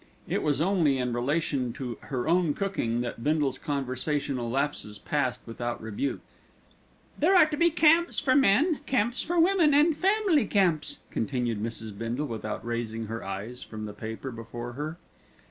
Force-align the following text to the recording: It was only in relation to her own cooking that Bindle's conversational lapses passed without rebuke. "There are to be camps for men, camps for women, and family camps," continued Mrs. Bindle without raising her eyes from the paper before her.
It 0.27 0.41
was 0.41 0.59
only 0.59 0.97
in 0.97 1.13
relation 1.13 1.73
to 1.73 1.95
her 2.01 2.27
own 2.27 2.55
cooking 2.55 3.01
that 3.01 3.23
Bindle's 3.23 3.59
conversational 3.59 4.49
lapses 4.49 4.97
passed 4.97 5.39
without 5.45 5.79
rebuke. 5.79 6.21
"There 7.19 7.35
are 7.35 7.45
to 7.45 7.55
be 7.55 7.69
camps 7.69 8.19
for 8.19 8.35
men, 8.35 8.79
camps 8.87 9.21
for 9.21 9.39
women, 9.39 9.75
and 9.75 9.95
family 9.95 10.47
camps," 10.47 11.01
continued 11.11 11.61
Mrs. 11.61 11.95
Bindle 11.95 12.25
without 12.25 12.65
raising 12.65 13.05
her 13.05 13.23
eyes 13.23 13.61
from 13.61 13.85
the 13.85 13.93
paper 13.93 14.31
before 14.31 14.71
her. 14.73 14.97